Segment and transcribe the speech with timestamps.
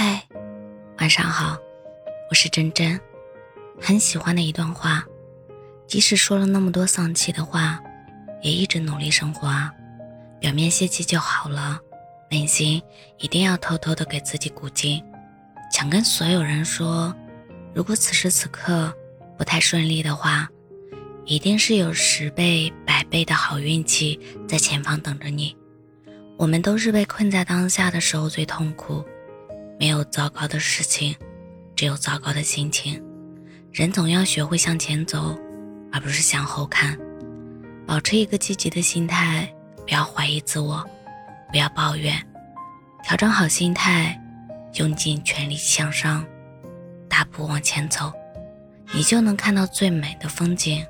[0.00, 0.24] 嗨，
[1.00, 1.58] 晚上好，
[2.30, 3.00] 我是真真。
[3.80, 5.04] 很喜欢的一段话，
[5.88, 7.82] 即使说了那么多丧气的话，
[8.40, 9.72] 也一直努力生活啊。
[10.38, 11.80] 表面泄气就好了，
[12.30, 12.80] 内心
[13.16, 15.02] 一定要偷偷的给自己鼓劲。
[15.72, 17.12] 想跟所有人说，
[17.74, 18.94] 如果此时此刻
[19.36, 20.48] 不太顺利的话，
[21.24, 25.56] 一定是有十倍、百倍的好运气在前方等着你。
[26.36, 29.04] 我们都是被困在当下的时候最痛苦。
[29.78, 31.14] 没有糟糕的事情，
[31.76, 33.02] 只有糟糕的心情。
[33.70, 35.38] 人总要学会向前走，
[35.92, 36.98] 而不是向后看。
[37.86, 39.48] 保持一个积极的心态，
[39.86, 40.84] 不要怀疑自我，
[41.50, 42.14] 不要抱怨，
[43.04, 44.20] 调整好心态，
[44.74, 46.26] 用尽全力向上，
[47.08, 48.12] 大步往前走，
[48.92, 50.84] 你就能看到最美的风景，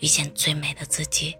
[0.00, 1.34] 遇见最美的自己。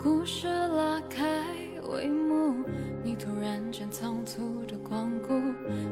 [0.00, 1.24] 故事拉开
[1.82, 2.54] 帷幕，
[3.02, 5.34] 你突然间仓促的光顾，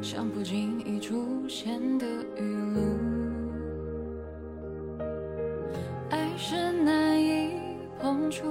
[0.01, 2.99] 像不经意出现的语录。
[6.11, 7.51] 爱是难以
[8.01, 8.45] 碰触，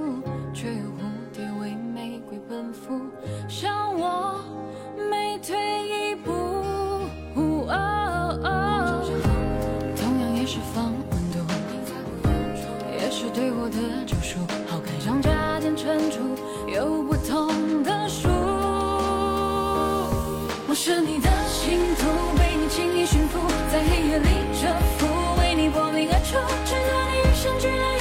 [0.52, 3.00] 却有蝴蝶为玫瑰奔赴，
[3.48, 4.38] 像我
[5.10, 5.56] 每退
[5.88, 6.32] 一步，
[7.34, 7.66] 同
[10.20, 11.38] 样也是放温度，
[13.00, 14.38] 也是对我的救赎。
[20.78, 23.38] 是你的信徒，被你轻易驯服，
[23.72, 25.06] 在黑夜里蛰伏，
[25.40, 27.95] 为你搏命而出，直到你与生俱来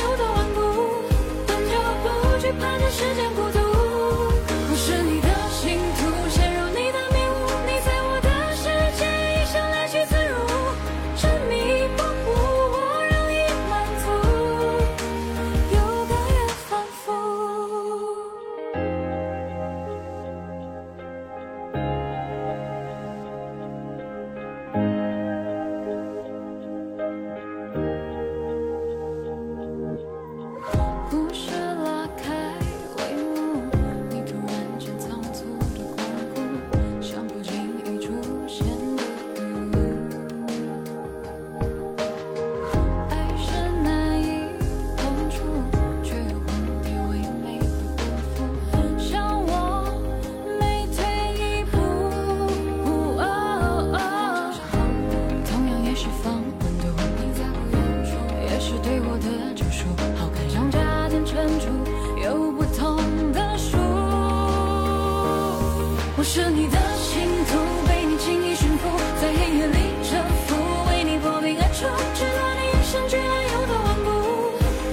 [66.26, 68.90] 是你的信徒，被你轻易驯服，
[69.22, 70.56] 在黑夜里蛰伏，
[70.90, 71.86] 为你破冰而出，
[72.18, 74.10] 知道你与生俱来有多顽固，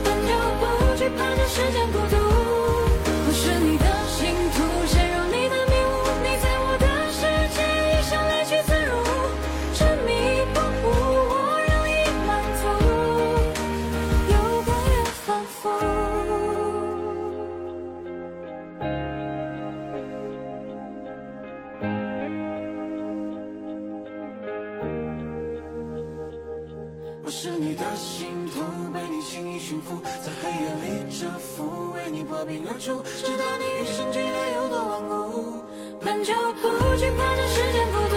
[0.05, 0.63] 但就不
[0.95, 1.89] 惧怕这世间
[27.35, 28.61] 是你的信徒，
[28.93, 35.65] 被你轻易驯服，在黑夜里蛰伏，为你破冰而出，直到你与生俱来有多顽固，
[35.99, 38.12] 本就不惧怕这世间孤。